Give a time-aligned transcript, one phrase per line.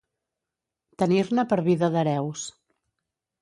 [1.03, 2.47] Tenir-ne per vida d'hereus.